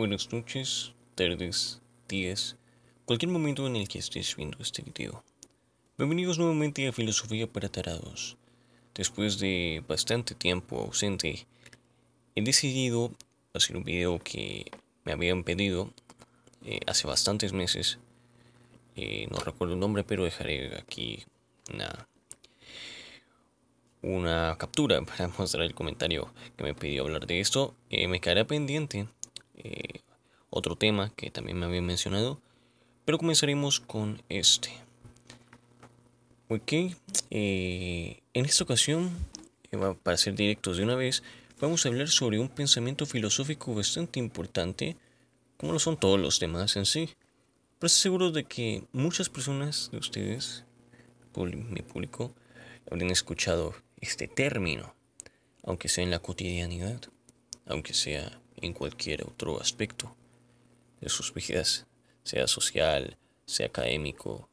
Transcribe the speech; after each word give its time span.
buenas 0.00 0.32
noches, 0.32 0.94
tardes, 1.14 1.78
días, 2.08 2.56
cualquier 3.04 3.30
momento 3.30 3.66
en 3.66 3.76
el 3.76 3.86
que 3.86 3.98
estés 3.98 4.34
viendo 4.34 4.56
este 4.58 4.80
video. 4.80 5.22
Bienvenidos 5.98 6.38
nuevamente 6.38 6.88
a 6.88 6.92
Filosofía 6.92 7.46
para 7.46 7.68
Tarados. 7.68 8.38
Después 8.94 9.38
de 9.38 9.84
bastante 9.86 10.34
tiempo 10.34 10.80
ausente, 10.80 11.46
he 12.34 12.40
decidido 12.40 13.12
hacer 13.52 13.76
un 13.76 13.84
video 13.84 14.18
que 14.20 14.70
me 15.04 15.12
habían 15.12 15.44
pedido 15.44 15.92
eh, 16.64 16.80
hace 16.86 17.06
bastantes 17.06 17.52
meses. 17.52 17.98
Eh, 18.96 19.28
no 19.30 19.40
recuerdo 19.40 19.74
el 19.74 19.80
nombre, 19.80 20.02
pero 20.02 20.24
dejaré 20.24 20.78
aquí 20.78 21.22
una, 21.74 22.08
una 24.00 24.56
captura 24.56 25.02
para 25.02 25.28
mostrar 25.38 25.64
el 25.64 25.74
comentario 25.74 26.32
que 26.56 26.64
me 26.64 26.72
pidió 26.72 27.02
hablar 27.02 27.26
de 27.26 27.40
esto. 27.40 27.74
Eh, 27.90 28.08
me 28.08 28.22
quedará 28.22 28.46
pendiente 28.46 29.06
otro 30.50 30.76
tema 30.76 31.10
que 31.14 31.30
también 31.30 31.58
me 31.58 31.66
había 31.66 31.80
mencionado, 31.80 32.40
pero 33.04 33.18
comenzaremos 33.18 33.80
con 33.80 34.22
este. 34.28 34.70
Ok, 36.48 36.72
eh, 37.30 38.20
en 38.34 38.44
esta 38.44 38.64
ocasión, 38.64 39.10
para 40.02 40.16
ser 40.16 40.34
directos 40.34 40.76
de 40.76 40.82
una 40.82 40.96
vez, 40.96 41.22
vamos 41.60 41.86
a 41.86 41.88
hablar 41.88 42.08
sobre 42.08 42.40
un 42.40 42.48
pensamiento 42.48 43.06
filosófico 43.06 43.74
bastante 43.74 44.18
importante, 44.18 44.96
como 45.56 45.72
lo 45.72 45.78
son 45.78 45.98
todos 45.98 46.18
los 46.18 46.40
demás 46.40 46.76
en 46.76 46.86
sí. 46.86 47.08
Pero 47.78 47.86
estoy 47.86 48.02
seguro 48.02 48.30
de 48.32 48.44
que 48.44 48.84
muchas 48.92 49.28
personas 49.28 49.90
de 49.92 49.98
ustedes, 49.98 50.64
mi 51.34 51.82
público, 51.82 52.34
habrán 52.90 53.10
escuchado 53.10 53.74
este 54.00 54.26
término, 54.26 54.94
aunque 55.62 55.88
sea 55.88 56.04
en 56.04 56.10
la 56.10 56.18
cotidianidad, 56.18 57.00
aunque 57.66 57.94
sea 57.94 58.40
en 58.56 58.72
cualquier 58.72 59.22
otro 59.22 59.60
aspecto 59.60 60.14
de 61.00 61.08
sus 61.08 61.32
vidas, 61.32 61.86
sea 62.22 62.46
social, 62.46 63.16
sea 63.46 63.66
académico, 63.66 64.48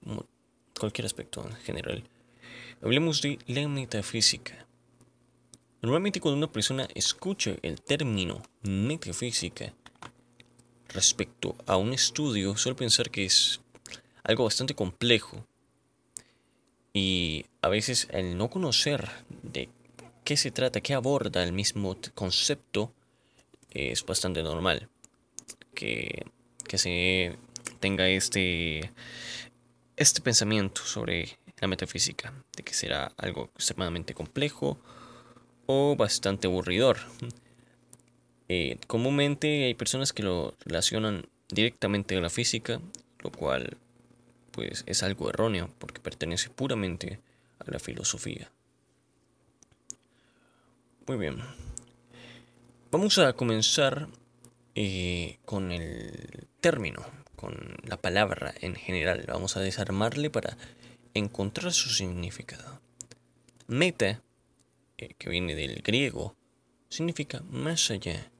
cualquier 0.79 1.05
aspecto 1.05 1.45
en 1.45 1.55
general. 1.57 2.03
Hablemos 2.81 3.21
de 3.21 3.39
la 3.47 3.67
metafísica. 3.67 4.67
Normalmente 5.81 6.19
cuando 6.19 6.37
una 6.37 6.51
persona 6.51 6.87
escucha 6.95 7.55
el 7.61 7.81
término 7.81 8.41
metafísica 8.63 9.73
respecto 10.89 11.55
a 11.65 11.77
un 11.77 11.93
estudio, 11.93 12.57
suele 12.57 12.75
pensar 12.75 13.09
que 13.09 13.25
es 13.25 13.61
algo 14.23 14.43
bastante 14.43 14.73
complejo 14.73 15.45
y 16.93 17.45
a 17.61 17.69
veces 17.69 18.07
el 18.11 18.37
no 18.37 18.49
conocer 18.49 19.07
de 19.43 19.69
qué 20.23 20.35
se 20.35 20.51
trata, 20.51 20.81
qué 20.81 20.93
aborda 20.93 21.43
el 21.43 21.53
mismo 21.53 21.95
concepto, 22.15 22.91
es 23.69 24.05
bastante 24.05 24.41
normal. 24.41 24.89
Que, 25.75 26.25
que 26.67 26.77
se 26.77 27.37
tenga 27.79 28.07
este, 28.07 28.91
este 29.95 30.21
pensamiento 30.21 30.81
sobre 30.81 31.37
la 31.59 31.67
metafísica, 31.67 32.33
de 32.55 32.63
que 32.63 32.73
será 32.73 33.11
algo 33.17 33.49
extremadamente 33.55 34.13
complejo 34.13 34.79
o 35.65 35.95
bastante 35.95 36.47
aburridor. 36.47 36.97
Eh, 38.49 38.79
comúnmente 38.87 39.65
hay 39.65 39.73
personas 39.73 40.13
que 40.13 40.23
lo 40.23 40.55
relacionan 40.65 41.27
directamente 41.49 42.15
a 42.15 42.21
la 42.21 42.29
física, 42.29 42.79
lo 43.19 43.31
cual 43.31 43.77
pues 44.51 44.83
es 44.87 45.03
algo 45.03 45.29
erróneo 45.29 45.69
porque 45.77 46.01
pertenece 46.01 46.49
puramente 46.49 47.19
a 47.59 47.71
la 47.71 47.79
filosofía. 47.79 48.49
Muy 51.07 51.17
bien. 51.17 51.37
Vamos 52.91 53.17
a 53.17 53.33
comenzar 53.33 54.07
eh, 54.75 55.37
con 55.45 55.71
el 55.71 56.47
término, 56.59 57.05
con 57.35 57.77
la 57.83 57.97
palabra 57.97 58.53
en 58.61 58.75
general. 58.75 59.25
Vamos 59.27 59.57
a 59.57 59.61
desarmarle 59.61 60.29
para 60.29 60.57
encontrar 61.13 61.71
su 61.71 61.89
significado. 61.89 62.81
Meta, 63.67 64.21
eh, 64.97 65.13
que 65.17 65.29
viene 65.29 65.55
del 65.55 65.81
griego, 65.81 66.35
significa 66.89 67.41
más 67.49 67.91
allá, 67.91 68.31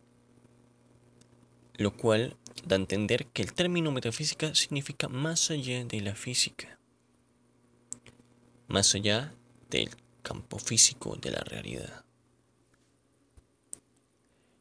lo 1.75 1.95
cual 1.95 2.35
da 2.66 2.75
a 2.75 2.79
entender 2.79 3.28
que 3.28 3.44
el 3.44 3.53
término 3.53 3.91
metafísica 3.91 4.55
significa 4.55 5.07
más 5.07 5.51
allá 5.51 5.84
de 5.85 6.01
la 6.01 6.16
física, 6.16 6.79
más 8.67 8.95
allá 8.95 9.34
del 9.69 9.89
campo 10.23 10.59
físico 10.59 11.16
de 11.16 11.31
la 11.31 11.41
realidad. 11.41 12.03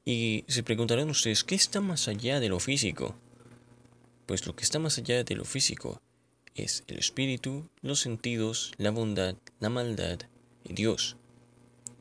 Y 0.04 0.44
se 0.46 0.62
preguntarán 0.62 1.10
ustedes, 1.10 1.42
¿qué 1.42 1.56
está 1.56 1.80
más 1.80 2.06
allá 2.06 2.38
de 2.38 2.48
lo 2.48 2.60
físico? 2.60 3.16
Pues 4.26 4.46
lo 4.46 4.56
que 4.56 4.64
está 4.64 4.78
más 4.80 4.98
allá 4.98 5.22
de 5.22 5.36
lo 5.36 5.44
físico 5.44 6.02
es 6.56 6.82
el 6.88 6.98
espíritu, 6.98 7.68
los 7.80 8.00
sentidos, 8.00 8.72
la 8.76 8.90
bondad, 8.90 9.36
la 9.60 9.70
maldad 9.70 10.18
y 10.64 10.74
Dios. 10.74 11.16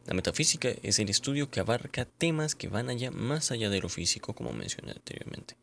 La 0.07 0.13
metafísica 0.13 0.69
es 0.81 0.99
el 0.99 1.09
estudio 1.09 1.49
que 1.49 1.59
abarca 1.59 2.05
temas 2.05 2.55
que 2.55 2.67
van 2.67 2.89
allá 2.89 3.11
más 3.11 3.51
allá 3.51 3.69
de 3.69 3.79
lo 3.79 3.89
físico, 3.89 4.33
como 4.33 4.53
mencioné 4.53 4.91
anteriormente. 4.91 5.55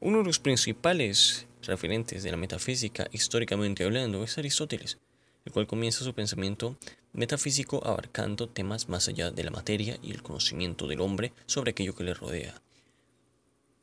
Uno 0.00 0.18
de 0.18 0.24
los 0.24 0.38
principales 0.38 1.46
referentes 1.62 2.22
de 2.22 2.30
la 2.30 2.36
metafísica, 2.36 3.08
históricamente 3.12 3.84
hablando, 3.84 4.24
es 4.24 4.38
Aristóteles, 4.38 4.98
el 5.44 5.52
cual 5.52 5.66
comienza 5.66 6.04
su 6.04 6.14
pensamiento 6.14 6.76
metafísico 7.12 7.84
abarcando 7.84 8.48
temas 8.48 8.88
más 8.88 9.08
allá 9.08 9.30
de 9.30 9.44
la 9.44 9.50
materia 9.50 9.98
y 10.02 10.10
el 10.12 10.22
conocimiento 10.22 10.86
del 10.86 11.00
hombre 11.00 11.32
sobre 11.46 11.70
aquello 11.70 11.94
que 11.94 12.04
le 12.04 12.14
rodea. 12.14 12.60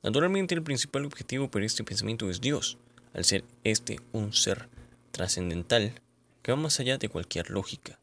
Naturalmente 0.02 0.56
el 0.56 0.64
principal 0.64 1.06
objetivo 1.06 1.52
para 1.52 1.66
este 1.66 1.84
pensamiento 1.84 2.30
es 2.30 2.40
Dios, 2.40 2.78
al 3.14 3.26
ser 3.26 3.44
este 3.64 4.00
un 4.14 4.34
ser 4.34 4.70
trascendental 5.12 5.94
que 6.42 6.52
va 6.52 6.58
más 6.58 6.80
allá 6.80 6.98
de 6.98 7.10
cualquier 7.10 7.50
lógica. 7.50 8.00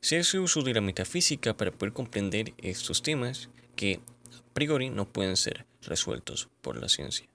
Se 0.00 0.18
hace 0.18 0.38
uso 0.38 0.62
de 0.62 0.74
la 0.74 0.80
metafísica 0.80 1.56
para 1.56 1.70
poder 1.70 1.92
comprender 1.92 2.54
estos 2.58 3.02
temas 3.02 3.48
que 3.76 4.00
a 4.34 4.54
priori 4.54 4.90
no 4.90 5.06
pueden 5.06 5.36
ser 5.36 5.66
resueltos 5.82 6.48
por 6.60 6.80
la 6.80 6.88
ciencia. 6.88 7.28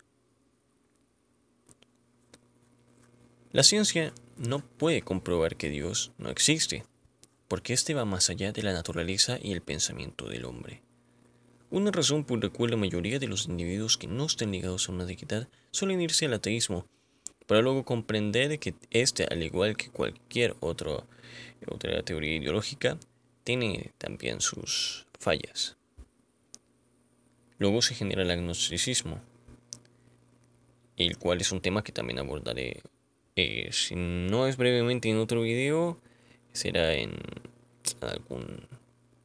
La 3.52 3.64
ciencia 3.64 4.14
no 4.38 4.60
puede 4.60 5.02
comprobar 5.02 5.58
que 5.58 5.70
Dios 5.70 6.12
no 6.18 6.30
existe, 6.30 6.86
porque 7.48 7.74
éste 7.74 7.94
va 7.94 8.06
más 8.06 8.30
allá 8.30 8.54
de 8.54 8.64
la 8.64 8.72
naturaleza 8.72 9.38
y 9.42 9.52
el 9.52 9.62
pensamiento 9.62 10.30
del 10.30 10.46
hombre. 10.46 10.82
Una 11.72 11.90
razón 11.90 12.26
por 12.26 12.44
la 12.44 12.50
cual 12.50 12.72
la 12.72 12.76
mayoría 12.76 13.18
de 13.18 13.30
los 13.30 13.46
individuos 13.46 13.98
que 13.98 14.08
no 14.08 14.26
están 14.26 14.52
ligados 14.52 14.90
a 14.90 14.92
una 14.92 15.06
deidad 15.06 15.48
suelen 15.72 16.02
irse 16.02 16.26
al 16.26 16.34
ateísmo, 16.34 16.86
para 17.48 17.62
luego 17.62 17.86
comprender 17.86 18.60
que 18.60 18.76
éste, 18.90 19.26
al 19.32 19.42
igual 19.42 19.78
que 19.78 19.90
cualquier 19.90 20.54
otro, 20.60 21.08
otra 21.68 22.04
teoría 22.04 22.36
ideológica, 22.36 22.98
tiene 23.46 23.94
también 23.98 24.42
sus 24.42 25.08
fallas. 25.18 25.78
Luego 27.58 27.82
se 27.82 27.96
genera 27.96 28.24
el 28.24 28.32
agnosticismo, 28.32 29.22
el 30.98 31.18
cual 31.18 31.40
es 31.40 31.54
un 31.54 31.62
tema 31.62 31.86
que 31.86 31.94
también 31.94 32.20
abordaré. 32.20 32.82
Eh, 33.38 33.70
si 33.72 33.96
no 33.96 34.46
es 34.46 34.58
brevemente 34.58 35.10
en 35.10 35.20
otro 35.20 35.42
video, 35.42 36.02
será 36.52 36.94
en 36.96 37.14
algún 38.02 38.68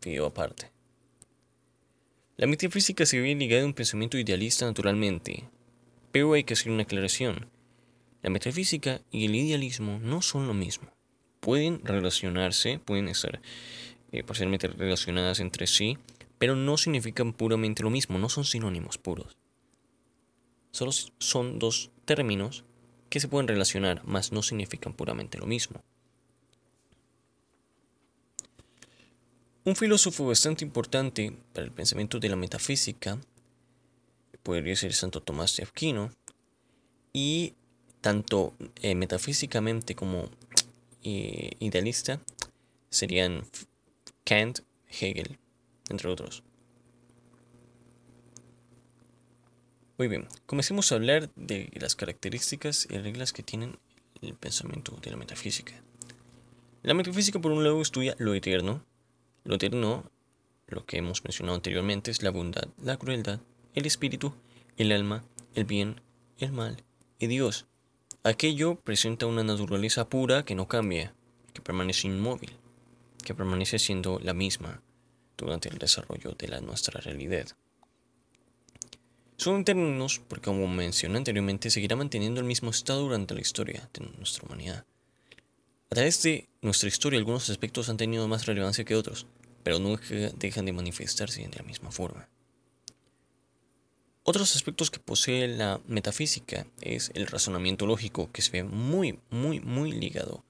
video 0.00 0.26
aparte. 0.26 0.75
La 2.38 2.46
metafísica 2.46 3.06
se 3.06 3.18
ve 3.18 3.34
ligada 3.34 3.62
a 3.62 3.66
un 3.66 3.72
pensamiento 3.72 4.18
idealista 4.18 4.66
naturalmente, 4.66 5.48
pero 6.12 6.34
hay 6.34 6.44
que 6.44 6.52
hacer 6.52 6.70
una 6.70 6.82
aclaración. 6.82 7.48
La 8.20 8.28
metafísica 8.28 9.00
y 9.10 9.24
el 9.24 9.34
idealismo 9.34 9.98
no 10.02 10.20
son 10.20 10.46
lo 10.46 10.52
mismo. 10.52 10.90
Pueden 11.40 11.80
relacionarse, 11.82 12.78
pueden 12.78 13.08
estar 13.08 13.40
eh, 14.12 14.22
parcialmente 14.22 14.68
relacionadas 14.68 15.40
entre 15.40 15.66
sí, 15.66 15.96
pero 16.38 16.56
no 16.56 16.76
significan 16.76 17.32
puramente 17.32 17.82
lo 17.82 17.88
mismo, 17.88 18.18
no 18.18 18.28
son 18.28 18.44
sinónimos 18.44 18.98
puros. 18.98 19.38
Solo 20.72 20.92
son 20.92 21.58
dos 21.58 21.90
términos 22.04 22.64
que 23.08 23.18
se 23.18 23.28
pueden 23.28 23.48
relacionar, 23.48 24.02
mas 24.04 24.30
no 24.30 24.42
significan 24.42 24.92
puramente 24.92 25.38
lo 25.38 25.46
mismo. 25.46 25.82
Un 29.66 29.74
filósofo 29.74 30.24
bastante 30.24 30.64
importante 30.64 31.36
para 31.52 31.66
el 31.66 31.72
pensamiento 31.72 32.20
de 32.20 32.28
la 32.28 32.36
metafísica 32.36 33.18
podría 34.44 34.76
ser 34.76 34.94
Santo 34.94 35.20
Tomás 35.20 35.56
de 35.56 35.64
Aquino, 35.64 36.12
y 37.12 37.54
tanto 38.00 38.54
eh, 38.76 38.94
metafísicamente 38.94 39.96
como 39.96 40.30
eh, 41.02 41.50
idealista 41.58 42.20
serían 42.90 43.44
Kant, 44.22 44.60
Hegel, 44.88 45.36
entre 45.88 46.10
otros. 46.10 46.44
Muy 49.98 50.06
bien, 50.06 50.28
comencemos 50.46 50.92
a 50.92 50.94
hablar 50.94 51.28
de 51.34 51.72
las 51.80 51.96
características 51.96 52.86
y 52.88 52.98
reglas 52.98 53.32
que 53.32 53.42
tienen 53.42 53.80
el 54.22 54.34
pensamiento 54.34 54.96
de 55.02 55.10
la 55.10 55.16
metafísica. 55.16 55.72
La 56.84 56.94
metafísica, 56.94 57.40
por 57.40 57.50
un 57.50 57.64
lado, 57.64 57.82
estudia 57.82 58.14
lo 58.18 58.32
eterno. 58.32 58.84
Lo 59.46 59.54
eterno, 59.54 60.10
lo 60.66 60.84
que 60.86 60.98
hemos 60.98 61.22
mencionado 61.22 61.54
anteriormente, 61.54 62.10
es 62.10 62.20
la 62.20 62.30
bondad, 62.30 62.66
la 62.82 62.96
crueldad, 62.96 63.38
el 63.74 63.86
espíritu, 63.86 64.34
el 64.76 64.90
alma, 64.90 65.24
el 65.54 65.64
bien, 65.64 66.00
el 66.38 66.50
mal 66.50 66.82
y 67.20 67.28
Dios. 67.28 67.66
Aquello 68.24 68.74
presenta 68.74 69.26
una 69.26 69.44
naturaleza 69.44 70.08
pura 70.08 70.44
que 70.44 70.56
no 70.56 70.66
cambia, 70.66 71.14
que 71.52 71.62
permanece 71.62 72.08
inmóvil, 72.08 72.56
que 73.24 73.36
permanece 73.36 73.78
siendo 73.78 74.18
la 74.18 74.34
misma 74.34 74.82
durante 75.36 75.68
el 75.68 75.78
desarrollo 75.78 76.32
de 76.32 76.48
la 76.48 76.60
nuestra 76.60 77.00
realidad. 77.00 77.46
Son 79.36 79.64
términos 79.64 80.20
porque, 80.26 80.46
como 80.46 80.66
mencioné 80.66 81.18
anteriormente, 81.18 81.70
seguirá 81.70 81.94
manteniendo 81.94 82.40
el 82.40 82.46
mismo 82.46 82.70
estado 82.70 83.02
durante 83.02 83.34
la 83.34 83.42
historia 83.42 83.88
de 83.94 84.06
nuestra 84.18 84.44
humanidad. 84.44 84.84
A 85.88 85.94
través 85.94 86.22
de 86.22 86.48
nuestra 86.62 86.88
historia, 86.88 87.18
algunos 87.18 87.48
aspectos 87.48 87.88
han 87.88 87.96
tenido 87.96 88.26
más 88.26 88.46
relevancia 88.46 88.84
que 88.84 88.96
otros, 88.96 89.26
pero 89.62 89.78
nunca 89.78 90.04
dejan 90.36 90.66
de 90.66 90.72
manifestarse 90.72 91.42
de 91.42 91.56
la 91.56 91.62
misma 91.62 91.92
forma. 91.92 92.28
Otros 94.24 94.56
aspectos 94.56 94.90
que 94.90 94.98
posee 94.98 95.46
la 95.46 95.80
metafísica 95.86 96.66
es 96.80 97.12
el 97.14 97.28
razonamiento 97.28 97.86
lógico, 97.86 98.32
que 98.32 98.42
se 98.42 98.50
ve 98.50 98.64
muy, 98.64 99.20
muy, 99.30 99.60
muy 99.60 99.92
ligado 99.92 100.44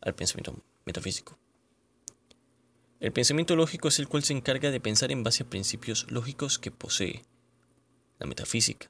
al 0.00 0.14
pensamiento 0.14 0.62
metafísico. 0.84 1.36
El 3.00 3.12
pensamiento 3.12 3.56
lógico 3.56 3.88
es 3.88 3.98
el 3.98 4.06
cual 4.06 4.22
se 4.22 4.32
encarga 4.32 4.70
de 4.70 4.80
pensar 4.80 5.10
en 5.10 5.24
base 5.24 5.42
a 5.42 5.50
principios 5.50 6.06
lógicos 6.08 6.60
que 6.60 6.70
posee 6.70 7.24
la 8.20 8.26
metafísica. 8.26 8.88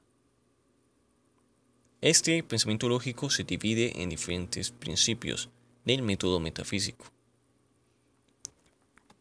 Este 2.01 2.43
pensamiento 2.43 2.87
lógico 2.87 3.31
se 3.31 3.43
divide 3.43 4.03
en 4.03 4.09
diferentes 4.09 4.69
principios 4.69 5.49
del 5.87 6.01
método 6.01 6.41
metafísico. 6.41 7.05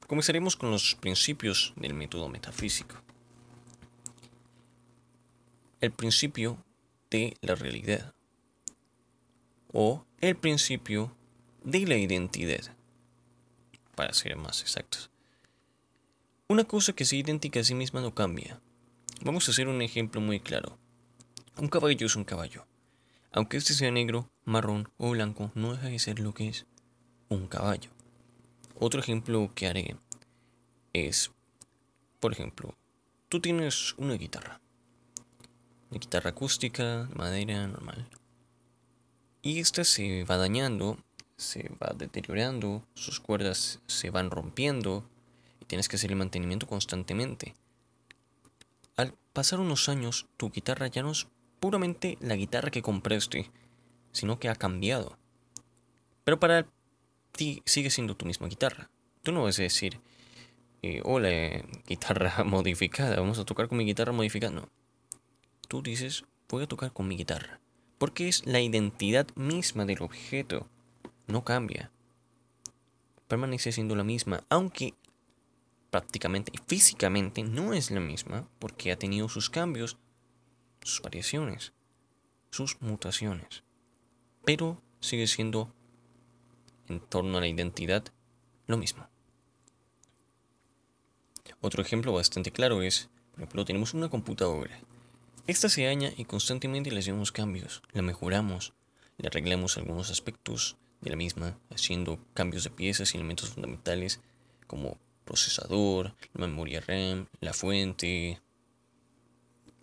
Comenzaremos 0.09 0.57
con 0.57 0.73
los 0.73 0.97
principios 0.97 1.73
del 1.77 1.95
método 1.95 2.29
metafísico. 2.29 2.97
El 5.81 5.93
principio 5.93 6.59
de 7.09 7.37
la 7.41 7.55
realidad 7.55 8.13
o 9.73 10.05
el 10.21 10.35
principio 10.37 11.17
de 11.63 11.87
la 11.87 11.97
identidad, 11.97 12.75
para 13.95 14.13
ser 14.13 14.35
más 14.35 14.61
exactos. 14.63 15.09
Una 16.49 16.65
cosa 16.65 16.95
que 16.95 17.05
sea 17.05 17.21
idéntica 17.21 17.61
a 17.61 17.65
sí 17.65 17.75
misma 17.75 18.01
no 18.01 18.13
cambia, 18.13 18.61
Vamos 19.23 19.49
a 19.49 19.51
hacer 19.51 19.67
un 19.67 19.81
ejemplo 19.81 20.21
muy 20.21 20.41
claro. 20.41 20.79
Un 21.57 21.69
caballo 21.69 22.07
es 22.07 22.17
un 22.17 22.25
caballo. 22.25 22.66
Aunque 23.37 23.59
este 23.59 23.75
sea 23.75 23.91
negro, 23.91 24.31
marrón 24.47 24.89
o 24.97 25.11
blanco, 25.11 25.53
no 25.55 25.73
deja 25.73 25.89
de 25.89 25.99
ser 25.99 26.21
lo 26.21 26.33
que 26.33 26.49
es 26.49 26.65
un 27.29 27.49
caballo. 27.49 27.91
Otro 28.81 28.99
ejemplo 28.99 29.53
que 29.55 29.67
haré 29.67 29.95
es, 30.95 31.33
por 32.19 32.33
ejemplo, 32.33 32.75
tú 33.29 33.43
tienes 33.43 33.93
una 33.99 34.15
guitarra. 34.15 34.63
Una 35.91 36.01
guitarra 36.01 36.31
acústica, 36.31 37.11
madera, 37.15 37.67
normal. 37.67 38.09
Y 39.43 39.61
esta 39.61 39.85
se 39.85 40.25
va 40.25 40.39
dañando, 40.39 40.97
se 41.37 41.69
va 41.75 41.93
deteriorando, 41.95 42.87
sus 42.95 43.21
cuerdas 43.21 43.81
se 43.87 44.09
van 44.09 44.31
rompiendo 44.31 45.07
y 45.61 45.67
tienes 45.67 45.91
que 45.91 45.97
hacer 45.97 46.11
el 46.11 46.17
mantenimiento 46.17 46.67
constantemente. 46.67 47.55
Al 48.97 49.13
pasar 49.35 49.61
unos 49.61 49.91
años, 49.91 50.25
tu 50.39 50.51
guitarra 50.51 50.87
ya 50.87 51.03
no 51.03 51.13
puramente 51.61 52.19
la 52.21 52.37
guitarra 52.37 52.71
que 52.71 52.83
compraste, 52.83 53.51
sino 54.13 54.39
que 54.39 54.49
ha 54.49 54.55
cambiado. 54.55 55.19
Pero 56.25 56.41
para 56.41 56.67
ti 57.33 57.63
sigue 57.65 57.91
siendo 57.91 58.17
tu 58.17 58.27
misma 58.27 58.49
guitarra. 58.49 58.91
Tú 59.23 59.33
no 59.33 59.43
vas 59.43 59.59
a 59.59 59.63
decir, 59.63 60.01
eh, 60.83 61.01
hola, 61.05 61.29
guitarra 61.87 62.45
modificada, 62.45 63.17
vamos 63.17 63.39
a 63.39 63.45
tocar 63.45 63.69
con 63.69 63.79
mi 63.79 63.85
guitarra 63.85 64.13
modificada. 64.13 64.53
No. 64.53 64.69
Tú 65.69 65.83
dices, 65.83 66.25
voy 66.49 66.65
a 66.65 66.69
tocar 66.69 66.93
con 66.93 67.09
mi 67.09 67.17
guitarra. 67.17 67.61
Porque 67.99 68.29
es 68.29 68.47
la 68.47 68.61
identidad 68.61 69.27
misma 69.35 69.87
del 69.87 70.03
objeto. 70.03 70.69
No 71.27 71.45
cambia. 71.45 71.91
Permanece 73.27 73.73
siendo 73.73 73.97
la 73.97 74.05
misma, 74.05 74.45
aunque 74.49 74.95
prácticamente 75.91 76.53
y 76.55 76.59
físicamente 76.67 77.43
no 77.43 77.73
es 77.73 77.91
la 77.91 78.01
misma 78.01 78.49
porque 78.59 78.93
ha 78.93 78.99
tenido 78.99 79.29
sus 79.29 79.51
cambios, 79.51 79.97
sus 80.87 81.03
variaciones, 81.03 81.73
sus 82.51 82.81
mutaciones. 82.81 83.65
Pero 84.45 84.81
sigue 85.01 85.27
siendo, 85.27 85.75
en 86.89 87.01
torno 87.01 87.39
a 87.39 87.41
la 87.41 87.49
identidad, 87.49 88.05
lo 88.67 88.77
mismo. 88.77 89.09
Otro 91.61 91.83
ejemplo 91.83 92.13
bastante 92.13 92.53
claro 92.53 92.83
es, 92.83 93.09
por 93.33 93.41
ejemplo, 93.41 93.65
tenemos 93.65 93.95
una 93.95 94.09
computadora. 94.09 94.79
Esta 95.47 95.69
se 95.69 95.85
daña 95.85 96.13
y 96.17 96.25
constantemente 96.25 96.91
le 96.91 97.01
hacemos 97.01 97.33
cambios, 97.33 97.83
la 97.93 98.03
mejoramos, 98.03 98.73
le 99.19 99.29
arreglamos 99.29 99.77
algunos 99.77 100.11
aspectos 100.11 100.77
de 101.01 101.11
la 101.11 101.17
misma, 101.17 101.59
haciendo 101.71 102.19
cambios 102.35 102.65
de 102.65 102.71
piezas 102.71 103.13
y 103.13 103.17
elementos 103.17 103.51
fundamentales 103.51 104.21
como 104.67 104.99
procesador, 105.25 106.15
memoria 106.35 106.81
RAM, 106.81 107.27
la 107.41 107.53
fuente, 107.53 108.41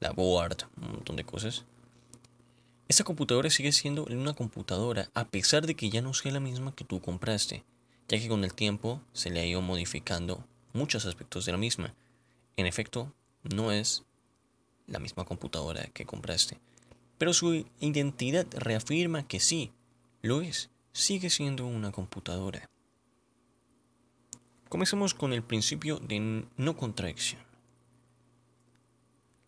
la 0.03 0.11
board, 0.11 0.57
un 0.81 0.91
montón 0.91 1.15
de 1.15 1.23
cosas. 1.23 1.63
Esta 2.89 3.05
computadora 3.05 3.49
sigue 3.49 3.71
siendo 3.71 4.03
una 4.05 4.33
computadora 4.33 5.09
a 5.13 5.25
pesar 5.25 5.65
de 5.65 5.75
que 5.75 5.89
ya 5.89 6.01
no 6.01 6.13
sea 6.13 6.33
la 6.33 6.41
misma 6.41 6.75
que 6.75 6.83
tú 6.83 6.99
compraste, 6.99 7.63
ya 8.09 8.19
que 8.19 8.27
con 8.27 8.43
el 8.43 8.53
tiempo 8.53 9.01
se 9.13 9.29
le 9.29 9.39
ha 9.39 9.45
ido 9.45 9.61
modificando 9.61 10.45
muchos 10.73 11.05
aspectos 11.05 11.45
de 11.45 11.53
la 11.53 11.57
misma. 11.57 11.95
En 12.57 12.65
efecto, 12.65 13.13
no 13.43 13.71
es 13.71 14.03
la 14.87 14.99
misma 14.99 15.23
computadora 15.23 15.87
que 15.93 16.05
compraste, 16.05 16.59
pero 17.17 17.33
su 17.33 17.65
identidad 17.79 18.45
reafirma 18.51 19.25
que 19.25 19.39
sí, 19.39 19.71
lo 20.21 20.41
es, 20.41 20.69
sigue 20.91 21.29
siendo 21.29 21.65
una 21.65 21.93
computadora. 21.93 22.69
Comencemos 24.67 25.13
con 25.13 25.31
el 25.31 25.43
principio 25.43 25.99
de 25.99 26.45
no 26.57 26.75
contradicción. 26.75 27.52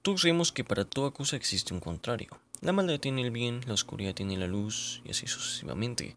Todos 0.05 0.21
sabemos 0.21 0.51
que 0.51 0.63
para 0.63 0.85
toda 0.85 1.09
cosa 1.09 1.35
existe 1.35 1.73
un 1.73 1.79
contrario. 1.79 2.29
La 2.61 2.71
maldad 2.71 2.99
tiene 2.99 3.23
el 3.23 3.31
bien, 3.31 3.61
la 3.65 3.73
oscuridad 3.73 4.13
tiene 4.13 4.37
la 4.37 4.45
luz 4.45 5.01
y 5.03 5.09
así 5.09 5.25
sucesivamente. 5.25 6.15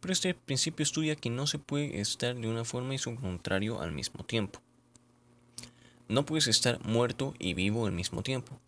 Pero 0.00 0.14
este 0.14 0.32
principio 0.32 0.82
estudia 0.82 1.14
que 1.14 1.28
no 1.28 1.46
se 1.46 1.58
puede 1.58 2.00
estar 2.00 2.34
de 2.34 2.48
una 2.48 2.64
forma 2.64 2.94
y 2.94 2.98
su 2.98 3.14
contrario 3.16 3.82
al 3.82 3.92
mismo 3.92 4.24
tiempo. 4.24 4.62
No 6.08 6.24
puedes 6.24 6.46
estar 6.46 6.82
muerto 6.86 7.34
y 7.38 7.52
vivo 7.52 7.84
al 7.84 7.92
mismo 7.92 8.22
tiempo. 8.22 8.58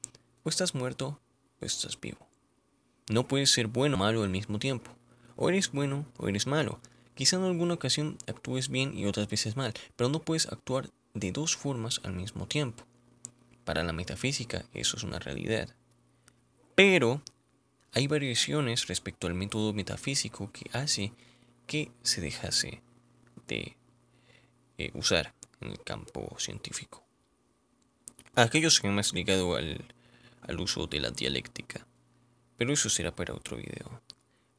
O 0.45 0.51
estás 0.51 0.75
muerto 0.75 1.19
o 1.63 1.65
estás 1.65 1.99
vivo. 1.99 2.29
No 3.09 3.27
puedes 3.27 3.51
ser 3.51 3.67
bueno 3.67 3.97
o 3.97 4.01
malo 4.01 4.25
al 4.25 4.29
mismo 4.29 4.59
tiempo. 4.59 4.91
O 5.37 5.49
eres 5.49 5.73
bueno 5.73 6.05
o 6.19 6.29
eres 6.29 6.47
malo. 6.47 6.81
Quizá 7.15 7.37
en 7.37 7.45
alguna 7.45 7.73
ocasión 7.73 8.19
actúes 8.27 8.69
bien 8.69 8.93
y 8.95 9.07
otras 9.07 9.27
veces 9.27 9.57
mal, 9.57 9.73
pero 9.97 10.11
no 10.11 10.21
puedes 10.21 10.49
actuar 10.49 10.91
de 11.15 11.33
dos 11.33 11.57
formas 11.57 12.03
al 12.05 12.13
mismo 12.13 12.47
tiempo. 12.47 12.85
Para 13.65 13.85
la 13.85 13.93
metafísica 13.93 14.65
eso 14.73 14.97
es 14.97 15.05
una 15.05 15.19
realidad. 15.19 15.75
Pero 16.75 17.23
hay 17.93 18.07
variaciones 18.07 18.87
respecto 18.87 19.27
al 19.27 19.35
método 19.35 19.73
metafísico 19.73 20.51
que 20.53 20.71
hace 20.73 21.13
que 21.67 21.91
se 22.03 22.21
dejase 22.21 22.83
de 23.47 23.77
eh, 24.79 24.91
usar 24.95 25.35
en 25.61 25.71
el 25.71 25.81
campo 25.83 26.37
científico. 26.39 27.05
Aquellos 28.35 28.81
que 28.81 28.89
más 28.89 29.13
ligado 29.13 29.57
al, 29.57 29.85
al 30.43 30.61
uso 30.61 30.87
de 30.87 31.01
la 31.01 31.11
dialéctica. 31.11 31.87
Pero 32.57 32.73
eso 32.73 32.89
será 32.89 33.15
para 33.15 33.35
otro 33.35 33.57
video. 33.57 34.03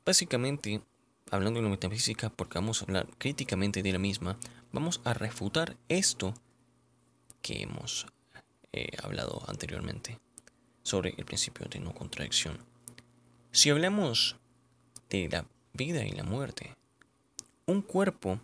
Básicamente, 0.06 0.82
hablando 1.30 1.60
de 1.60 1.66
la 1.66 1.70
metafísica, 1.70 2.30
porque 2.30 2.60
vamos 2.60 2.82
a 2.82 2.86
hablar 2.86 3.08
críticamente 3.18 3.84
de 3.84 3.92
la 3.92 4.00
misma, 4.00 4.38
vamos 4.72 5.02
a 5.04 5.14
refutar 5.14 5.78
esto 5.88 6.34
que 7.42 7.64
hemos 7.64 8.08
eh, 8.74 8.90
hablado 9.04 9.44
anteriormente 9.48 10.20
sobre 10.84 11.14
el 11.18 11.26
principio 11.26 11.68
de 11.68 11.80
no 11.80 11.94
contradicción. 11.94 12.58
Si 13.52 13.70
hablamos 13.70 14.38
de 15.10 15.30
la 15.30 15.46
vida 15.74 16.06
y 16.06 16.12
la 16.12 16.24
muerte, 16.24 16.76
un 17.66 17.82
cuerpo 17.82 18.40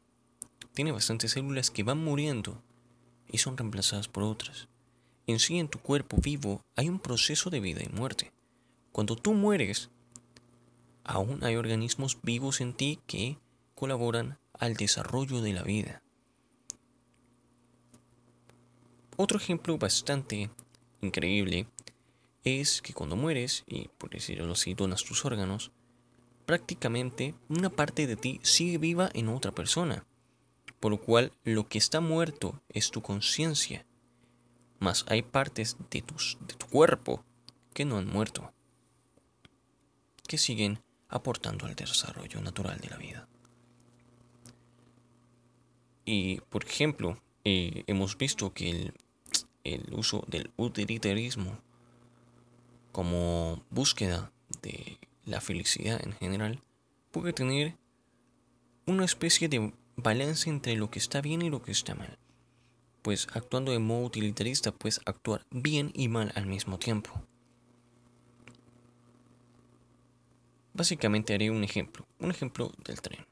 tiene 0.73 0.91
bastantes 0.91 1.31
células 1.31 1.71
que 1.71 1.83
van 1.83 2.03
muriendo 2.03 2.61
y 3.27 3.39
son 3.39 3.57
reemplazadas 3.57 4.07
por 4.07 4.23
otras. 4.23 4.67
En 5.25 5.39
sí, 5.39 5.59
en 5.59 5.67
tu 5.67 5.79
cuerpo 5.79 6.17
vivo 6.17 6.61
hay 6.75 6.87
un 6.87 6.99
proceso 6.99 7.49
de 7.49 7.59
vida 7.59 7.81
y 7.83 7.89
muerte. 7.89 8.31
Cuando 8.91 9.15
tú 9.15 9.33
mueres, 9.33 9.89
aún 11.03 11.43
hay 11.43 11.55
organismos 11.55 12.17
vivos 12.21 12.61
en 12.61 12.73
ti 12.73 12.99
que 13.07 13.37
colaboran 13.75 14.39
al 14.53 14.75
desarrollo 14.75 15.41
de 15.41 15.53
la 15.53 15.63
vida. 15.63 16.01
Otro 19.19 19.39
ejemplo 19.39 19.79
bastante 19.79 20.51
increíble 21.01 21.65
es 22.43 22.83
que 22.83 22.93
cuando 22.93 23.15
mueres, 23.15 23.63
y 23.65 23.87
por 23.97 24.11
decirlo 24.11 24.53
así, 24.53 24.75
donas 24.75 25.03
tus 25.03 25.25
órganos, 25.25 25.71
prácticamente 26.45 27.33
una 27.49 27.71
parte 27.71 28.05
de 28.05 28.15
ti 28.15 28.39
sigue 28.43 28.77
viva 28.77 29.09
en 29.15 29.29
otra 29.29 29.51
persona, 29.51 30.05
por 30.79 30.91
lo 30.91 31.01
cual 31.01 31.33
lo 31.43 31.67
que 31.67 31.79
está 31.79 31.99
muerto 31.99 32.61
es 32.69 32.91
tu 32.91 33.01
conciencia, 33.01 33.87
mas 34.77 35.03
hay 35.07 35.23
partes 35.23 35.77
de, 35.89 36.03
tus, 36.03 36.37
de 36.47 36.53
tu 36.53 36.67
cuerpo 36.67 37.25
que 37.73 37.85
no 37.85 37.97
han 37.97 38.05
muerto, 38.05 38.53
que 40.27 40.37
siguen 40.37 40.79
aportando 41.09 41.65
al 41.65 41.73
desarrollo 41.73 42.39
natural 42.41 42.77
de 42.77 42.89
la 42.89 42.97
vida. 42.97 43.27
Y, 46.05 46.39
por 46.49 46.63
ejemplo, 46.65 47.19
eh, 47.43 47.83
hemos 47.87 48.17
visto 48.17 48.53
que 48.53 48.69
el, 48.69 48.93
el 49.73 49.93
uso 49.93 50.23
del 50.27 50.51
utilitarismo 50.57 51.57
como 52.91 53.63
búsqueda 53.69 54.31
de 54.61 54.97
la 55.25 55.41
felicidad 55.41 55.99
en 56.03 56.13
general 56.13 56.61
puede 57.11 57.33
tener 57.33 57.75
una 58.85 59.05
especie 59.05 59.49
de 59.49 59.73
balance 59.95 60.49
entre 60.49 60.75
lo 60.75 60.89
que 60.89 60.99
está 60.99 61.21
bien 61.21 61.41
y 61.41 61.49
lo 61.49 61.61
que 61.61 61.71
está 61.71 61.95
mal. 61.95 62.17
Pues 63.01 63.27
actuando 63.33 63.71
de 63.71 63.79
modo 63.79 64.05
utilitarista 64.05 64.71
puedes 64.71 65.01
actuar 65.05 65.45
bien 65.51 65.91
y 65.93 66.07
mal 66.07 66.31
al 66.35 66.45
mismo 66.45 66.79
tiempo. 66.79 67.11
Básicamente 70.73 71.33
haré 71.33 71.49
un 71.49 71.63
ejemplo, 71.63 72.05
un 72.19 72.31
ejemplo 72.31 72.71
del 72.85 73.01
tren. 73.01 73.25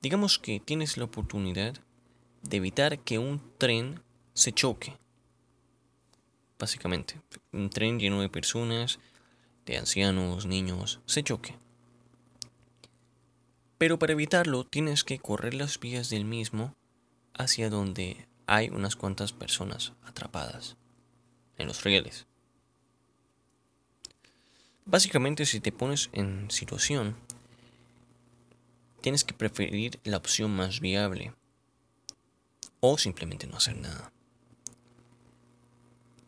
Digamos 0.00 0.38
que 0.38 0.60
tienes 0.60 0.96
la 0.96 1.04
oportunidad 1.04 1.74
de 2.42 2.56
evitar 2.56 2.98
que 3.00 3.18
un 3.18 3.40
tren 3.58 4.00
se 4.34 4.52
choque. 4.52 4.96
Básicamente, 6.58 7.20
un 7.52 7.70
tren 7.70 7.98
lleno 7.98 8.20
de 8.20 8.28
personas, 8.28 8.98
de 9.66 9.76
ancianos, 9.76 10.46
niños, 10.46 11.00
se 11.06 11.22
choque. 11.22 11.56
Pero 13.78 13.98
para 13.98 14.12
evitarlo 14.12 14.64
tienes 14.64 15.04
que 15.04 15.18
correr 15.18 15.54
las 15.54 15.78
vías 15.78 16.08
del 16.08 16.24
mismo 16.24 16.74
hacia 17.34 17.68
donde 17.68 18.26
hay 18.46 18.70
unas 18.70 18.96
cuantas 18.96 19.32
personas 19.32 19.92
atrapadas 20.04 20.76
en 21.58 21.66
los 21.66 21.84
rieles. 21.84 22.26
Básicamente 24.86 25.44
si 25.44 25.60
te 25.60 25.72
pones 25.72 26.08
en 26.12 26.50
situación, 26.50 27.16
tienes 29.02 29.24
que 29.24 29.34
preferir 29.34 30.00
la 30.04 30.16
opción 30.16 30.54
más 30.54 30.80
viable 30.80 31.34
o 32.80 32.96
simplemente 32.96 33.46
no 33.46 33.56
hacer 33.56 33.76
nada. 33.76 34.12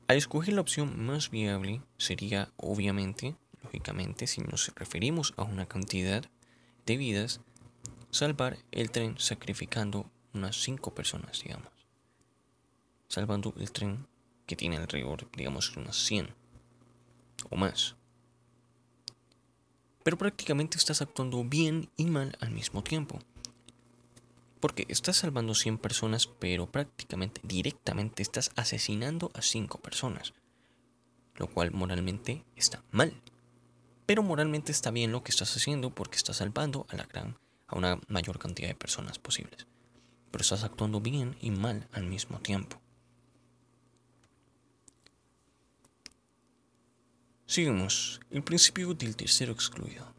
Al 0.08 0.16
escoger 0.16 0.54
la 0.54 0.62
opción 0.62 1.04
más 1.04 1.30
viable 1.30 1.82
sería 1.98 2.50
obviamente, 2.56 3.36
lógicamente, 3.62 4.26
si 4.26 4.40
nos 4.40 4.72
referimos 4.74 5.34
a 5.36 5.42
una 5.42 5.66
cantidad 5.66 6.24
de 6.86 6.96
vidas, 6.96 7.42
salvar 8.10 8.56
el 8.72 8.90
tren 8.90 9.16
sacrificando 9.18 10.10
unas 10.32 10.56
5 10.62 10.94
personas, 10.94 11.42
digamos. 11.42 11.70
Salvando 13.08 13.52
el 13.58 13.70
tren 13.70 14.06
que 14.46 14.56
tiene 14.56 14.78
alrededor, 14.78 15.30
digamos, 15.36 15.76
unas 15.76 15.96
100 15.96 16.34
o 17.50 17.56
más. 17.56 17.94
Pero 20.04 20.16
prácticamente 20.16 20.78
estás 20.78 21.02
actuando 21.02 21.44
bien 21.44 21.90
y 21.98 22.06
mal 22.06 22.34
al 22.40 22.50
mismo 22.50 22.82
tiempo. 22.82 23.18
Porque 24.60 24.86
estás 24.88 25.16
salvando 25.16 25.54
100 25.54 25.78
personas, 25.78 26.26
pero 26.26 26.70
prácticamente 26.70 27.40
directamente 27.44 28.22
estás 28.22 28.50
asesinando 28.56 29.30
a 29.34 29.42
5 29.42 29.78
personas. 29.78 30.34
Lo 31.36 31.48
cual 31.48 31.70
moralmente 31.70 32.44
está 32.56 32.82
mal 32.90 33.22
pero 34.08 34.22
moralmente 34.22 34.72
está 34.72 34.90
bien 34.90 35.12
lo 35.12 35.22
que 35.22 35.30
estás 35.30 35.54
haciendo 35.54 35.94
porque 35.94 36.16
estás 36.16 36.38
salvando 36.38 36.86
a 36.88 36.96
la 36.96 37.04
gran, 37.04 37.36
a 37.66 37.76
una 37.76 38.00
mayor 38.08 38.38
cantidad 38.38 38.68
de 38.68 38.74
personas 38.74 39.18
posibles. 39.18 39.66
Pero 40.30 40.40
estás 40.40 40.64
actuando 40.64 40.98
bien 41.02 41.36
y 41.42 41.50
mal 41.50 41.86
al 41.92 42.06
mismo 42.06 42.40
tiempo. 42.40 42.80
Seguimos. 47.44 48.18
El 48.30 48.42
principio 48.42 48.94
del 48.94 49.14
tercero 49.14 49.52
excluido. 49.52 50.14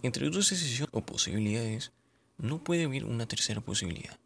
Entre 0.00 0.30
dos 0.30 0.48
decisiones 0.48 0.88
o 0.94 1.04
posibilidades, 1.04 1.92
no 2.38 2.62
puede 2.62 2.84
haber 2.84 3.04
una 3.04 3.26
tercera 3.26 3.60
posibilidad. 3.60 4.18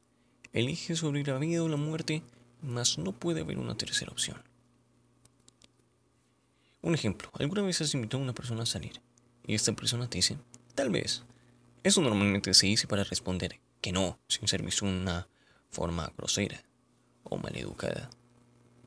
Elige 0.52 0.96
sobre 0.96 1.24
la 1.24 1.38
vida 1.38 1.62
o 1.62 1.68
la 1.68 1.76
muerte, 1.76 2.22
mas 2.62 2.98
no 2.98 3.12
puede 3.12 3.42
haber 3.42 3.58
una 3.58 3.76
tercera 3.76 4.10
opción. 4.10 4.42
Un 6.80 6.94
ejemplo, 6.94 7.30
alguna 7.34 7.62
vez 7.62 7.80
has 7.80 7.94
invitado 7.94 8.20
a 8.20 8.24
una 8.24 8.34
persona 8.34 8.62
a 8.62 8.66
salir 8.66 9.00
y 9.46 9.54
esta 9.54 9.72
persona 9.72 10.08
te 10.08 10.18
dice, 10.18 10.38
tal 10.74 10.90
vez. 10.90 11.24
Eso 11.82 12.00
normalmente 12.00 12.54
se 12.54 12.66
dice 12.66 12.86
para 12.86 13.04
responder 13.04 13.60
que 13.80 13.92
no, 13.92 14.18
sin 14.28 14.48
ser 14.48 14.62
visto 14.62 14.84
una 14.84 15.28
forma 15.70 16.12
grosera 16.16 16.62
o 17.24 17.36
maleducada. 17.36 18.10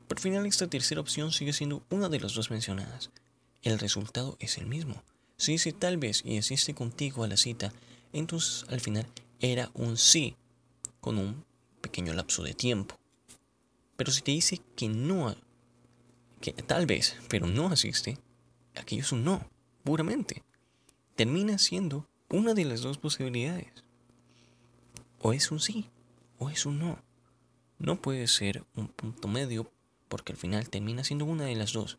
Por 0.08 0.20
final, 0.20 0.46
esta 0.46 0.66
tercera 0.66 1.00
opción 1.00 1.32
sigue 1.32 1.52
siendo 1.52 1.84
una 1.90 2.08
de 2.08 2.20
las 2.20 2.34
dos 2.34 2.50
mencionadas. 2.50 3.10
El 3.62 3.78
resultado 3.78 4.36
es 4.40 4.58
el 4.58 4.66
mismo. 4.66 5.02
Si 5.36 5.52
dice 5.52 5.72
tal 5.72 5.96
vez 5.96 6.22
y 6.24 6.38
asiste 6.38 6.74
contigo 6.74 7.24
a 7.24 7.28
la 7.28 7.36
cita, 7.36 7.72
entonces 8.12 8.64
al 8.68 8.80
final 8.80 9.06
era 9.40 9.70
un 9.74 9.96
sí, 9.96 10.36
con 11.00 11.18
un 11.18 11.44
pequeño 11.80 12.14
lapso 12.14 12.42
de 12.42 12.54
tiempo. 12.54 12.98
Pero 13.96 14.12
si 14.12 14.22
te 14.22 14.30
dice 14.30 14.60
que 14.76 14.88
no, 14.88 15.34
que 16.40 16.52
tal 16.52 16.86
vez, 16.86 17.16
pero 17.28 17.46
no 17.46 17.68
asiste, 17.68 18.18
aquello 18.74 19.02
es 19.02 19.12
un 19.12 19.24
no, 19.24 19.48
puramente 19.84 20.42
termina 21.14 21.58
siendo 21.58 22.08
una 22.28 22.54
de 22.54 22.64
las 22.64 22.80
dos 22.80 22.98
posibilidades. 22.98 23.84
O 25.18 25.32
es 25.32 25.50
un 25.50 25.60
sí, 25.60 25.88
o 26.38 26.50
es 26.50 26.66
un 26.66 26.78
no. 26.78 26.98
No 27.78 28.00
puede 28.00 28.26
ser 28.26 28.64
un 28.74 28.88
punto 28.88 29.28
medio 29.28 29.70
porque 30.08 30.32
al 30.32 30.38
final 30.38 30.68
termina 30.68 31.04
siendo 31.04 31.24
una 31.24 31.44
de 31.44 31.56
las 31.56 31.72
dos. 31.72 31.98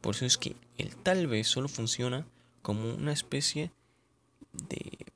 Por 0.00 0.14
eso 0.14 0.26
es 0.26 0.36
que 0.38 0.56
el 0.76 0.96
tal 0.96 1.26
vez 1.26 1.46
solo 1.46 1.68
funciona 1.68 2.26
como 2.62 2.94
una 2.94 3.12
especie 3.12 3.70
de 4.68 5.06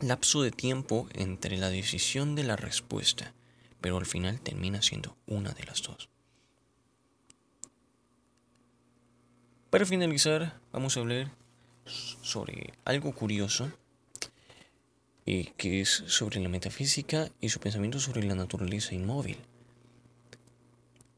lapso 0.00 0.42
de 0.42 0.50
tiempo 0.50 1.08
entre 1.12 1.56
la 1.56 1.70
decisión 1.70 2.34
de 2.34 2.44
la 2.44 2.56
respuesta, 2.56 3.32
pero 3.80 3.96
al 3.98 4.06
final 4.06 4.40
termina 4.40 4.82
siendo 4.82 5.16
una 5.26 5.52
de 5.52 5.64
las 5.64 5.82
dos. 5.82 6.08
Para 9.70 9.86
finalizar, 9.86 10.60
vamos 10.72 10.96
a 10.96 11.00
hablar 11.00 11.30
sobre 11.84 12.72
algo 12.84 13.14
curioso, 13.14 13.70
y 15.26 15.44
que 15.56 15.80
es 15.80 16.04
sobre 16.06 16.40
la 16.40 16.48
metafísica 16.48 17.30
y 17.40 17.48
su 17.48 17.60
pensamiento 17.60 17.98
sobre 17.98 18.24
la 18.24 18.34
naturaleza 18.34 18.94
inmóvil. 18.94 19.38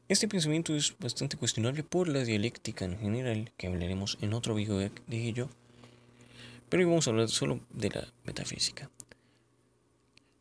Este 0.07 0.27
pensamiento 0.27 0.73
es 0.73 0.95
bastante 0.97 1.35
cuestionable 1.35 1.83
por 1.83 2.07
la 2.07 2.23
dialéctica 2.23 2.85
en 2.85 2.97
general, 2.97 3.51
que 3.57 3.67
hablaremos 3.67 4.17
en 4.21 4.33
otro 4.33 4.55
video 4.55 4.77
de 4.77 5.27
ello, 5.27 5.49
pero 6.69 6.81
hoy 6.81 6.89
vamos 6.89 7.07
a 7.07 7.11
hablar 7.11 7.29
solo 7.29 7.59
de 7.69 7.89
la 7.89 8.13
metafísica. 8.23 8.89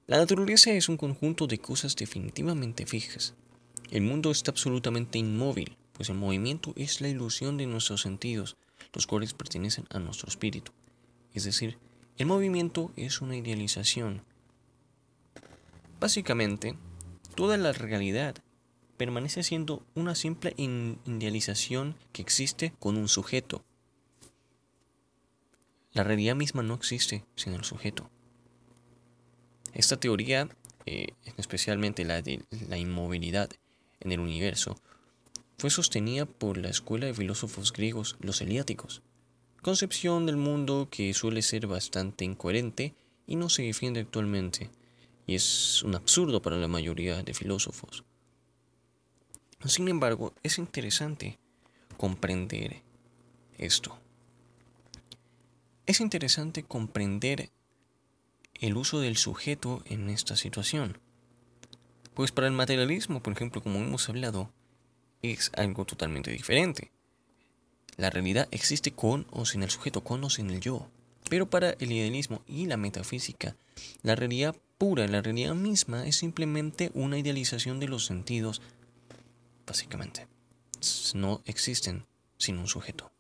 La 0.06 0.18
naturaleza 0.18 0.73
es 0.73 0.88
un 0.88 0.97
conjunto 0.97 1.47
de 1.47 1.59
cosas 1.59 1.97
definitivamente 1.97 2.87
fijas. 2.87 3.35
El 3.90 4.02
mundo 4.02 4.30
está 4.30 4.50
absolutamente 4.50 5.18
inmóvil, 5.18 5.76
pues 5.92 6.11
el 6.11 6.16
movimiento 6.16 6.73
es 6.76 7.00
la 7.00 7.09
ilusión 7.09 7.56
de 7.56 7.66
nuestros 7.66 8.02
sentidos, 8.02 8.56
los 8.92 9.06
cuales 9.06 9.35
pertenecen 9.35 9.87
a 9.90 9.99
nuestro 9.99 10.28
espíritu. 10.28 10.73
Es 11.35 11.45
decir, 11.45 11.78
el 12.18 12.26
movimiento 12.26 12.92
es 12.97 13.21
una 13.21 13.37
idealización. 13.37 14.23
Básicamente, 16.00 16.76
toda 17.35 17.56
la 17.56 17.73
realidad 17.73 18.37
permanece 18.97 19.42
siendo 19.42 19.83
una 19.95 20.14
simple 20.14 20.54
idealización 20.56 21.97
que 22.12 22.23
existe 22.23 22.73
con 22.78 22.97
un 22.97 23.09
sujeto. 23.09 23.64
La 25.97 26.05
realidad 26.05 26.37
misma 26.37 26.62
no 26.62 26.75
existe 26.75 27.25
sin 27.37 27.55
el 27.55 27.65
sujeto. 27.65 28.11
Esta 29.73 29.97
teoría, 29.97 30.47
eh, 30.85 31.15
especialmente 31.38 32.05
la 32.05 32.21
de 32.21 32.45
la 32.69 32.76
inmovilidad 32.76 33.49
en 34.00 34.12
el 34.12 34.21
universo, 34.21 34.76
fue 35.57 35.71
sostenida 35.71 36.26
por 36.26 36.59
la 36.59 36.69
escuela 36.69 37.07
de 37.07 37.15
filósofos 37.15 37.73
griegos, 37.73 38.19
los 38.21 38.43
heliáticos, 38.43 39.00
concepción 39.62 40.26
del 40.26 40.37
mundo 40.37 40.88
que 40.91 41.15
suele 41.15 41.41
ser 41.41 41.67
bastante 41.67 42.26
incoherente 42.26 42.95
y 43.26 43.37
no 43.37 43.49
se 43.49 43.62
defiende 43.62 44.00
actualmente, 44.00 44.69
y 45.26 45.35
es 45.35 45.83
un 45.83 45.95
absurdo 45.95 46.43
para 46.43 46.59
la 46.59 46.69
mayoría 46.69 47.23
de 47.23 47.33
filósofos. 47.33 48.05
Sin 49.65 49.88
embargo, 49.88 50.35
es 50.43 50.59
interesante 50.59 51.38
comprender 51.97 52.83
esto. 53.57 53.99
Es 55.87 56.00
interesante 56.00 56.64
comprender 56.64 57.50
el 58.55 58.76
uso 58.76 58.99
del 58.99 59.16
sujeto 59.16 59.85
en 59.87 60.11
esta 60.11 60.35
situación. 60.35 60.99
Pues 62.12 62.33
para 62.33 62.49
el 62.49 62.52
materialismo, 62.55 63.23
por 63.23 63.33
ejemplo, 63.33 63.62
como 63.62 63.78
hemos 63.78 64.09
hablado, 64.09 64.50
es 65.23 65.52
algo 65.55 65.85
totalmente 65.85 66.33
diferente. 66.33 66.90
La 67.97 68.11
realidad 68.11 68.49
existe 68.50 68.90
con 68.90 69.28
o 69.31 69.47
sin 69.47 69.62
el 69.62 69.71
sujeto, 69.71 70.02
con 70.02 70.25
o 70.25 70.31
sin 70.31 70.50
el 70.50 70.61
yo. 70.61 70.88
Pero 71.31 71.49
para 71.49 71.71
el 71.71 71.93
idealismo 71.93 72.43
y 72.49 72.66
la 72.66 72.76
metafísica, 72.76 73.55
la 74.02 74.16
realidad 74.16 74.57
pura, 74.78 75.07
la 75.07 75.23
realidad 75.23 75.55
misma, 75.55 76.05
es 76.05 76.16
simplemente 76.16 76.90
una 76.95 77.16
idealización 77.16 77.78
de 77.78 77.87
los 77.87 78.07
sentidos, 78.07 78.61
básicamente. 79.64 80.26
No 81.14 81.43
existen 81.45 82.07
sin 82.38 82.59
un 82.59 82.66
sujeto. 82.66 83.12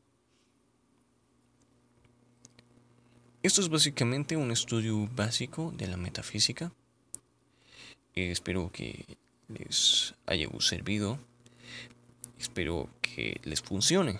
Esto 3.46 3.60
es 3.60 3.68
básicamente 3.68 4.36
un 4.36 4.50
estudio 4.50 5.08
básico 5.14 5.72
de 5.76 5.86
la 5.86 5.96
metafísica. 5.96 6.72
espero 8.16 8.72
que 8.72 9.04
les 9.46 10.16
haya 10.26 10.48
servido. 10.58 11.20
Espero 12.40 12.90
que 13.00 13.40
les 13.44 13.62
funcione. 13.62 14.18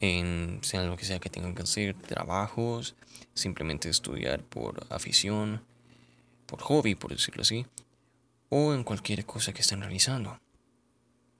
En 0.00 0.60
sea 0.62 0.84
lo 0.84 0.96
que 0.96 1.04
sea 1.04 1.18
que 1.18 1.28
tengan 1.28 1.54
que 1.54 1.64
hacer, 1.64 1.94
trabajos, 1.94 2.94
simplemente 3.34 3.90
estudiar 3.90 4.42
por 4.42 4.86
afición, 4.88 5.62
por 6.46 6.62
hobby, 6.62 6.94
por 6.94 7.10
decirlo 7.10 7.42
así, 7.42 7.66
o 8.48 8.72
en 8.72 8.82
cualquier 8.82 9.26
cosa 9.26 9.52
que 9.52 9.60
estén 9.60 9.82
realizando. 9.82 10.40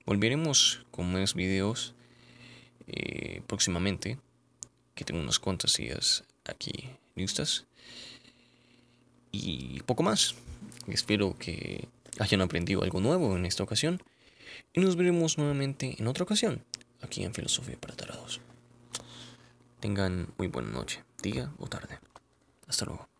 Volveremos 0.05 0.85
con 0.91 1.11
más 1.11 1.33
videos 1.33 1.95
eh, 2.85 3.41
próximamente, 3.47 4.19
que 4.93 5.05
tengo 5.05 5.21
unas 5.21 5.39
cuantas 5.39 5.79
ideas 5.79 6.23
aquí 6.47 6.89
listas. 7.15 7.65
Y 9.31 9.81
poco 9.81 10.03
más. 10.03 10.35
Espero 10.87 11.37
que 11.37 11.87
hayan 12.19 12.41
aprendido 12.41 12.83
algo 12.83 12.99
nuevo 13.01 13.35
en 13.35 13.45
esta 13.45 13.63
ocasión. 13.63 14.01
Y 14.73 14.79
nos 14.79 14.95
veremos 14.95 15.37
nuevamente 15.37 15.95
en 15.99 16.07
otra 16.07 16.23
ocasión, 16.23 16.63
aquí 17.01 17.23
en 17.23 17.33
Filosofía 17.33 17.77
para 17.79 17.95
Tarados. 17.95 18.41
Tengan 19.79 20.33
muy 20.37 20.47
buena 20.47 20.69
noche, 20.69 21.03
día 21.21 21.51
o 21.59 21.67
tarde. 21.67 21.99
Hasta 22.67 22.85
luego. 22.85 23.16